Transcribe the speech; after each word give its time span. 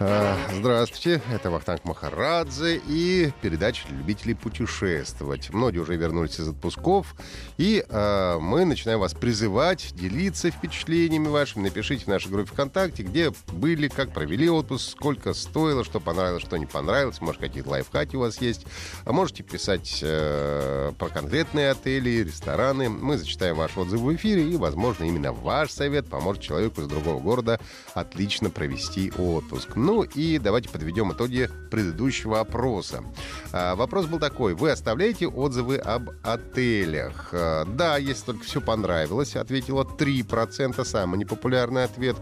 А, 0.00 0.36
Здравствуйте, 0.54 1.20
это 1.32 1.50
Вахтанг 1.50 1.84
Махарадзе 1.84 2.80
и 2.86 3.30
передача 3.42 3.86
для 3.88 3.98
любителей 3.98 4.34
путешествовать. 4.34 5.52
Многие 5.52 5.78
уже 5.78 5.96
вернулись 5.96 6.40
из 6.40 6.48
отпусков, 6.48 7.14
и 7.58 7.84
э, 7.86 8.38
мы 8.40 8.64
начинаем 8.64 9.00
вас 9.00 9.12
призывать 9.12 9.94
делиться 9.94 10.50
впечатлениями 10.50 11.28
вашими. 11.28 11.64
Напишите 11.64 12.04
в 12.04 12.08
нашей 12.08 12.30
группе 12.30 12.50
ВКонтакте, 12.50 13.02
где 13.02 13.32
были, 13.52 13.88
как 13.88 14.12
провели 14.12 14.48
отпуск, 14.48 14.90
сколько 14.90 15.34
стоило, 15.34 15.84
что 15.84 16.00
понравилось, 16.00 16.42
что 16.42 16.56
не 16.56 16.66
понравилось. 16.66 17.20
Может, 17.20 17.40
какие-то 17.40 17.70
лайфхаки 17.70 18.16
у 18.16 18.20
вас 18.20 18.40
есть. 18.40 18.66
А 19.04 19.12
можете 19.12 19.42
писать 19.42 20.00
э, 20.02 20.92
про 20.98 21.08
конкретные 21.08 21.70
отели, 21.70 22.24
рестораны. 22.24 22.88
Мы 22.88 23.18
зачитаем 23.18 23.56
ваши 23.56 23.78
отзывы 23.78 24.12
в 24.12 24.16
эфире, 24.16 24.48
и, 24.48 24.56
возможно, 24.56 25.04
именно 25.04 25.32
ваш 25.32 25.70
совет 25.70 26.06
поможет 26.06 26.42
человеку 26.42 26.80
из 26.80 26.86
другого 26.86 27.20
города 27.20 27.60
отлично 27.94 28.48
провести 28.48 29.12
отпуск. 29.18 29.76
Ну 29.82 30.04
и 30.04 30.38
давайте 30.38 30.68
подведем 30.68 31.12
итоги 31.12 31.50
предыдущего 31.68 32.38
опроса. 32.38 33.02
А, 33.50 33.74
вопрос 33.74 34.06
был 34.06 34.20
такой. 34.20 34.54
Вы 34.54 34.70
оставляете 34.70 35.26
отзывы 35.26 35.76
об 35.76 36.10
отелях? 36.22 37.30
А, 37.32 37.64
да, 37.64 37.96
если 37.96 38.26
только 38.26 38.44
все 38.44 38.60
понравилось, 38.60 39.34
ответило 39.34 39.82
3%, 39.82 40.84
самый 40.84 41.18
непопулярный 41.18 41.82
ответ. 41.82 42.16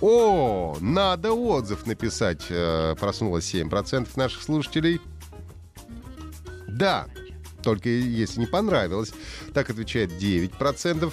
О, 0.00 0.78
надо 0.80 1.32
отзыв 1.32 1.84
написать, 1.86 2.46
э, 2.48 2.94
проснулось 2.98 3.54
7% 3.54 4.08
наших 4.16 4.42
слушателей. 4.42 4.98
Да, 6.66 7.06
только 7.62 7.90
если 7.90 8.40
не 8.40 8.46
понравилось. 8.46 9.12
Так 9.52 9.68
отвечает 9.68 10.12
9%. 10.12 11.12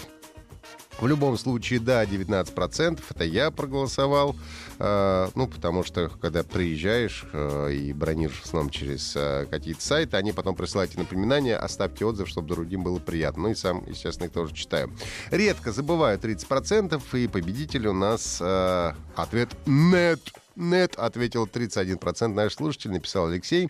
В 1.01 1.07
любом 1.07 1.35
случае, 1.35 1.79
да, 1.79 2.05
19%. 2.05 3.01
Это 3.09 3.23
я 3.23 3.49
проголосовал. 3.49 4.35
Э, 4.77 5.29
ну, 5.33 5.47
потому 5.47 5.83
что, 5.83 6.09
когда 6.21 6.43
приезжаешь 6.43 7.25
э, 7.33 7.73
и 7.73 7.91
бронируешь 7.91 8.39
в 8.39 8.45
основном 8.45 8.69
через 8.69 9.13
э, 9.15 9.47
какие-то 9.49 9.81
сайты, 9.81 10.17
они 10.17 10.31
потом 10.31 10.55
присылают 10.55 10.95
напоминания, 10.95 11.57
оставьте 11.57 12.05
отзыв, 12.05 12.29
чтобы 12.29 12.49
другим 12.49 12.83
было 12.83 12.99
приятно. 12.99 13.43
Ну 13.43 13.49
и 13.49 13.55
сам, 13.55 13.83
естественно, 13.87 14.27
их 14.27 14.31
тоже 14.31 14.53
читаю. 14.53 14.91
Редко 15.31 15.71
забываю 15.71 16.19
30%, 16.19 17.01
и 17.17 17.27
победитель 17.27 17.87
у 17.87 17.93
нас 17.93 18.37
э, 18.39 18.93
ответ 19.15 19.49
«нет». 19.65 20.19
Нет, 20.55 20.95
ответил 20.97 21.45
31% 21.45 22.27
наших 22.27 22.57
слушателей, 22.57 22.95
написал 22.95 23.27
Алексей. 23.27 23.69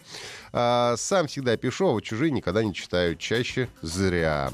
А, 0.51 0.95
сам 0.97 1.27
всегда 1.27 1.55
пишу, 1.55 1.88
а 1.88 1.91
вот 1.91 2.01
чужие 2.01 2.31
никогда 2.31 2.63
не 2.63 2.73
читаю. 2.73 3.15
Чаще 3.15 3.69
зря. 3.81 4.51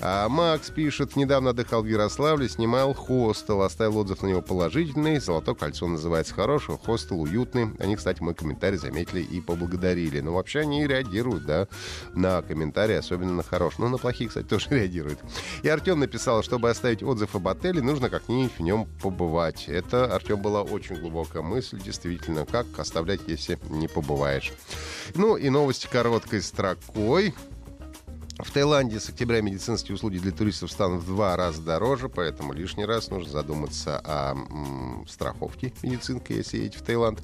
А, 0.00 0.28
Макс 0.28 0.70
пишет, 0.70 1.14
недавно 1.14 1.50
отдыхал 1.50 1.82
в 1.82 1.86
Ярославле, 1.86 2.48
снимал 2.48 2.94
хостел, 2.94 3.62
оставил 3.62 3.98
отзыв 3.98 4.22
на 4.22 4.26
него 4.26 4.42
положительный. 4.42 5.20
Золотое 5.20 5.54
кольцо 5.54 5.86
называется 5.86 6.34
хороший, 6.34 6.76
хостел 6.76 7.20
уютный. 7.20 7.70
Они, 7.78 7.94
кстати, 7.94 8.20
мой 8.22 8.34
комментарий 8.34 8.78
заметили 8.78 9.22
и 9.22 9.40
поблагодарили. 9.40 10.18
Но 10.20 10.34
вообще 10.34 10.60
они 10.60 10.84
реагируют, 10.84 11.46
да, 11.46 11.68
на 12.12 12.42
комментарии, 12.42 12.96
особенно 12.96 13.34
на 13.34 13.44
хорошие. 13.44 13.84
Ну, 13.84 13.90
на 13.90 13.98
плохие, 13.98 14.28
кстати, 14.28 14.46
тоже 14.48 14.66
реагируют. 14.70 15.20
И 15.62 15.68
Артем 15.68 16.00
написал, 16.00 16.42
чтобы 16.42 16.70
оставить 16.70 17.04
отзыв 17.04 17.36
об 17.36 17.46
отеле, 17.46 17.82
нужно 17.82 18.10
как-нибудь 18.10 18.58
в 18.58 18.62
нем 18.62 18.88
побывать. 19.00 19.68
Это, 19.68 20.12
Артем, 20.12 20.42
была 20.42 20.62
очень 20.62 20.96
глубокая 20.96 21.42
мысль 21.42 21.67
мысль, 21.72 21.84
действительно, 21.84 22.46
как 22.46 22.66
оставлять, 22.78 23.20
если 23.26 23.58
не 23.70 23.88
побываешь. 23.88 24.52
Ну 25.14 25.36
и 25.36 25.48
новости 25.50 25.88
короткой 25.90 26.42
строкой. 26.42 27.34
В 28.38 28.52
Таиланде 28.52 29.00
с 29.00 29.08
октября 29.08 29.40
медицинские 29.40 29.96
услуги 29.96 30.18
для 30.18 30.30
туристов 30.30 30.70
станут 30.70 31.02
в 31.02 31.06
два 31.06 31.36
раза 31.36 31.60
дороже, 31.60 32.08
поэтому 32.08 32.52
лишний 32.52 32.84
раз 32.84 33.10
нужно 33.10 33.32
задуматься 33.32 34.00
о 34.04 34.34
м, 34.34 35.04
страховке 35.08 35.72
медицинской, 35.82 36.36
если 36.36 36.58
едете 36.58 36.78
в 36.78 36.82
Таиланд, 36.82 37.20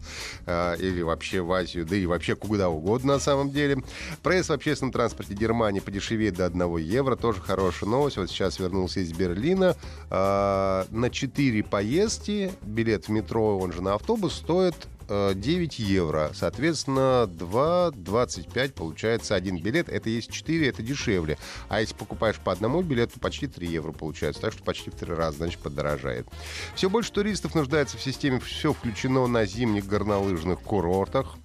э, 0.47 0.77
или 0.81 1.03
вообще 1.03 1.41
в 1.41 1.53
Азию, 1.53 1.87
да 1.87 1.95
и 1.95 2.07
вообще 2.07 2.35
куда 2.35 2.69
угодно 2.69 3.15
на 3.15 3.19
самом 3.21 3.51
деле. 3.53 3.85
Проезд 4.25 4.49
в 4.49 4.55
общественном 4.55 4.91
транспорте 4.91 5.35
Германии 5.35 5.79
подешевеет 5.79 6.35
до 6.35 6.47
1 6.47 6.79
евро, 6.79 7.15
тоже 7.15 7.41
хорошая 7.41 7.89
новость. 7.89 8.17
Вот 8.17 8.29
сейчас 8.29 8.59
вернулся 8.59 8.99
из 8.99 9.13
Берлина. 9.13 9.77
Э, 10.11 10.85
на 10.91 11.11
4 11.11 11.63
поездки 11.63 12.51
билет 12.63 13.07
в 13.07 13.11
метро, 13.11 13.57
он 13.59 13.73
же 13.73 13.83
на 13.83 13.95
автобус, 13.95 14.35
стоит 14.35 14.75
9 15.09 15.79
евро. 15.79 16.31
Соответственно, 16.35 17.29
2,25 17.31 18.73
получается 18.73 19.35
один 19.35 19.61
билет. 19.61 19.89
Это 19.89 20.09
есть 20.11 20.31
4, 20.31 20.69
это 20.69 20.83
дешевле. 20.83 21.39
А 21.69 21.81
если 21.81 21.95
покупаешь 21.95 22.39
по 22.39 22.53
одному 22.53 22.83
билету, 22.83 23.21
почти 23.21 23.47
3 23.47 23.67
евро 23.67 23.93
получается. 23.93 24.41
Так 24.41 24.53
что 24.53 24.63
почти 24.65 24.91
в 24.91 24.95
3 24.95 25.15
раза, 25.15 25.39
значит, 25.39 25.61
подорожает. 25.61 26.27
Все 26.75 26.89
больше 26.89 27.13
туристов 27.13 27.55
нуждается 27.55 27.97
в 27.97 28.03
системе 28.03 28.41
«Все 28.41 28.73
включено» 28.73 29.27
на 29.27 29.47
зимних 29.47 29.87
горнолыжных 29.87 30.61
курортах. 30.61 31.37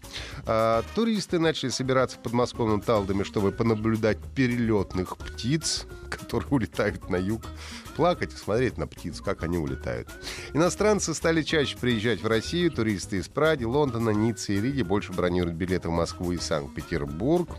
А, 0.45 0.83
туристы 0.95 1.39
начали 1.39 1.69
собираться 1.69 2.17
в 2.17 2.21
подмосковном 2.21 2.81
Талдоме, 2.81 3.23
чтобы 3.23 3.51
понаблюдать 3.51 4.17
перелетных 4.35 5.17
птиц, 5.17 5.85
которые 6.09 6.49
улетают 6.49 7.09
на 7.09 7.17
юг 7.17 7.43
плакать 7.95 8.33
и 8.33 8.37
смотреть 8.37 8.77
на 8.77 8.87
птиц, 8.87 9.19
как 9.19 9.43
они 9.43 9.57
улетают. 9.57 10.07
Иностранцы 10.53 11.13
стали 11.13 11.41
чаще 11.41 11.77
приезжать 11.77 12.23
в 12.23 12.27
Россию. 12.27 12.71
Туристы 12.71 13.17
из 13.17 13.27
Праги, 13.27 13.48
Лондона, 13.65 14.11
Ниццы 14.11 14.55
и 14.55 14.61
Риги 14.61 14.81
больше 14.81 15.11
бронируют 15.13 15.55
билеты 15.55 15.89
в 15.89 15.91
Москву 15.91 16.31
и 16.31 16.37
Санкт-Петербург. 16.37 17.49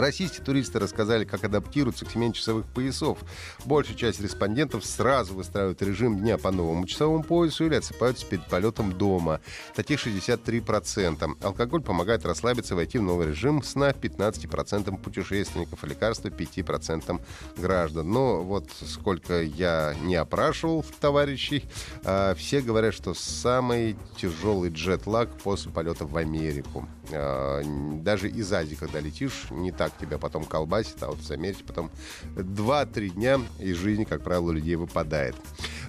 Российские 0.00 0.42
туристы 0.42 0.78
рассказали, 0.78 1.26
как 1.26 1.44
адаптируются 1.44 2.06
к 2.06 2.10
смене 2.10 2.32
часовых 2.32 2.64
поясов. 2.64 3.18
Большая 3.66 3.96
часть 3.96 4.18
респондентов 4.22 4.86
сразу 4.86 5.34
выстраивают 5.34 5.82
режим 5.82 6.18
дня 6.18 6.38
по 6.38 6.50
новому 6.50 6.86
часовому 6.86 7.22
поясу 7.22 7.66
или 7.66 7.74
отсыпаются 7.74 8.24
перед 8.24 8.46
полетом 8.46 8.94
дома. 8.94 9.40
Таких 9.74 10.04
63%. 10.04 11.36
Алкоголь 11.42 11.82
помогает 11.82 12.24
расслабиться 12.24 12.72
и 12.72 12.76
войти 12.78 12.96
в 12.96 13.02
новый 13.02 13.28
режим 13.28 13.62
сна 13.62 13.90
15% 13.90 14.96
путешественников, 15.02 15.84
а 15.84 15.86
лекарства 15.86 16.28
5% 16.28 17.20
граждан. 17.58 18.10
Но 18.10 18.42
вот 18.42 18.70
сколько 18.86 19.42
я 19.42 19.94
не 20.02 20.14
опрашивал 20.14 20.82
товарищей, 21.00 21.64
а, 22.04 22.34
все 22.34 22.62
говорят, 22.62 22.94
что 22.94 23.12
самый 23.12 23.98
тяжелый 24.16 24.70
джетлаг 24.70 25.28
после 25.42 25.70
полета 25.70 26.06
в 26.06 26.16
Америку. 26.16 26.88
А, 27.12 27.60
даже 28.02 28.30
из 28.30 28.50
Азии, 28.50 28.76
когда 28.76 29.00
летишь, 29.00 29.44
не 29.50 29.72
так 29.72 29.89
тебя 29.98 30.18
потом 30.18 30.44
колбасит, 30.44 31.02
а 31.02 31.08
вот 31.08 31.20
заметьте, 31.20 31.64
потом 31.64 31.90
2-3 32.36 33.08
дня 33.10 33.40
из 33.58 33.76
жизни, 33.76 34.04
как 34.04 34.22
правило, 34.22 34.50
людей 34.50 34.76
выпадает. 34.76 35.34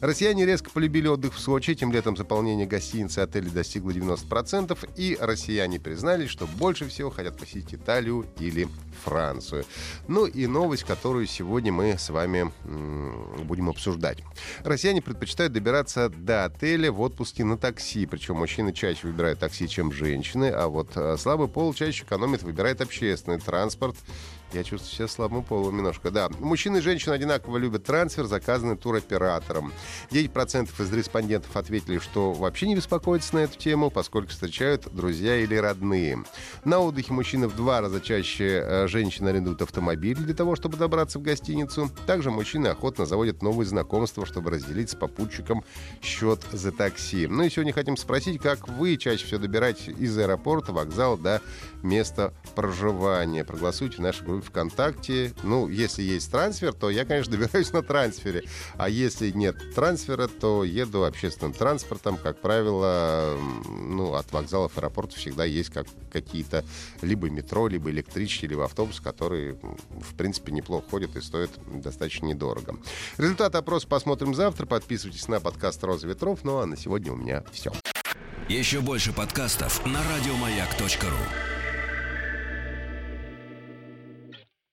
Россияне 0.02 0.48
резко 0.48 0.72
полюбили 0.72 1.08
отдых 1.08 1.36
в 1.36 1.40
Сочи. 1.40 1.72
Этим 1.72 1.92
летом 1.92 2.18
заполнение 2.18 2.66
гостиниц 2.66 3.20
и 3.20 3.22
отелей 3.22 3.52
достигло 3.52 3.92
90%. 3.92 4.76
И 4.98 5.16
россияне 5.22 5.80
признались, 5.80 6.32
что 6.32 6.48
больше 6.48 6.88
всего 6.88 7.12
хотят 7.12 7.38
посетить 7.38 7.76
Италию 7.76 8.26
или 8.40 8.68
Францию. 9.04 9.64
Ну 10.08 10.26
и 10.26 10.48
новость, 10.48 10.86
которую 10.86 11.28
сегодня 11.28 11.72
мы 11.72 12.00
с 12.00 12.10
вами 12.10 12.52
будем 13.44 13.70
обсуждать. 13.70 14.18
Россияне 14.64 15.04
предпочитают 15.04 15.54
добираться 15.54 16.10
до 16.10 16.46
отеля 16.46 16.92
в 16.92 17.00
отпуске 17.00 17.44
на 17.44 17.60
такси. 17.60 18.08
Причем 18.08 18.38
мужчины 18.38 18.74
чаще 18.74 19.06
выбирают 19.06 19.38
такси, 19.38 19.70
чем 19.70 19.92
женщины. 19.92 20.50
А 20.50 20.68
вот 20.68 20.94
э, 20.96 21.16
слабый 21.20 21.48
пол 21.48 21.76
чаще 21.76 22.04
экономит, 22.06 22.42
выбирает 22.42 22.82
общественный 22.82 23.40
транспорт 23.40 23.96
я 24.54 24.64
чувствую 24.64 24.92
себя 24.92 25.08
слабым 25.08 25.44
полом 25.44 25.78
немножко. 25.78 26.12
Да, 26.12 26.30
мужчины 26.40 26.78
и 26.78 26.82
женщины 26.82 27.14
одинаково 27.14 27.58
любят 27.58 27.84
трансфер, 27.86 28.26
заказанный 28.26 28.78
туроператором. 28.78 29.74
9% 30.12 30.70
из 30.82 30.94
респондентов 30.94 31.56
ответили, 31.56 32.00
что 32.00 32.34
вообще 32.34 32.68
не 32.68 32.76
беспокоятся 32.76 33.36
на 33.36 33.40
эту 33.40 33.58
тему, 33.58 33.90
поскольку 33.90 34.32
встречают 34.32 34.88
друзья 34.94 35.38
или 35.38 35.56
родные. 35.56 36.24
На 36.64 36.80
отдыхе 36.80 37.12
мужчины 37.12 37.48
в 37.48 37.56
два 37.56 37.82
раза 37.82 38.00
чаще 38.00 38.64
э, 38.64 38.88
женщин 38.88 39.28
арендуют 39.28 39.64
автомобиль 39.64 40.16
для 40.16 40.36
того, 40.36 40.56
чтобы 40.56 40.78
добраться 40.78 41.18
в 41.18 41.24
гостиницу. 41.24 41.90
Также 42.06 42.30
мужчины 42.30 42.68
охотно 42.68 43.08
заводят 43.08 43.42
новые 43.42 43.66
знакомства, 43.66 44.28
чтобы 44.28 44.52
разделить 44.52 44.92
с 44.92 44.96
попутчиком 44.96 45.64
счет 46.04 46.42
за 46.52 46.72
такси. 46.72 47.26
Ну 47.26 47.42
и 47.42 47.50
сегодня 47.50 47.74
хотим 47.74 47.98
спросить, 47.98 48.40
как 48.40 48.68
вы 48.68 48.98
чаще 48.98 49.26
всего 49.26 49.42
добираетесь 49.42 49.88
из 49.88 50.16
аэропорта, 50.20 50.72
вокзала 50.72 51.18
до 51.18 51.42
места 51.82 52.32
проживания. 52.54 53.44
Проголосуйте 53.44 53.98
в 53.98 54.02
нашей 54.02 54.24
группе 54.24 54.46
ВКонтакте. 54.46 55.34
Ну, 55.42 55.68
если 55.68 56.04
есть 56.04 56.32
трансфер, 56.32 56.74
то 56.74 56.92
я, 56.92 57.06
конечно, 57.06 57.32
добираюсь 57.38 57.74
на 57.74 57.82
трансфере. 57.82 58.44
А 58.76 58.88
если 58.88 59.32
нет 59.32 59.56
трансфера, 59.74 60.28
то 60.28 60.64
еду 60.64 61.06
общественным 61.06 61.54
транспортом. 61.54 62.18
Как 62.18 62.40
правило, 62.40 63.36
ну, 63.68 64.14
от 64.14 64.32
вокзалов, 64.32 64.78
аэропортов 64.78 65.18
всегда 65.18 65.44
есть 65.44 65.72
как, 65.72 65.88
какие-то 66.12 66.51
либо 67.02 67.30
метро, 67.30 67.68
либо 67.68 67.90
электрички, 67.90 68.46
либо 68.46 68.66
автобус, 68.66 69.00
которые, 69.00 69.54
в 69.54 70.16
принципе, 70.16 70.52
неплохо 70.52 70.86
ходят 70.90 71.16
и 71.16 71.22
стоят 71.22 71.52
достаточно 71.68 72.26
недорого. 72.26 72.78
Результат 73.18 73.56
опроса 73.56 73.88
посмотрим 73.88 74.34
завтра. 74.36 74.66
Подписывайтесь 74.66 75.28
на 75.28 75.40
подкаст 75.40 75.84
«Роза 75.84 76.08
ветров». 76.08 76.40
Ну, 76.44 76.60
а 76.60 76.66
на 76.66 76.78
сегодня 76.78 77.12
у 77.12 77.16
меня 77.16 77.44
все. 77.52 77.72
Еще 78.50 78.82
больше 78.82 79.14
подкастов 79.14 79.86
на 79.86 80.02
радиомаяк.ру 80.04 81.61